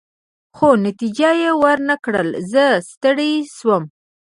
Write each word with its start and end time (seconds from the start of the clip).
خو 0.55 0.67
نتیجه 0.85 1.29
يې 1.41 1.51
ورنه 1.63 1.95
کړل، 2.03 2.29
زه 2.51 2.63
ستړی 2.89 3.33
شوم. 3.55 3.83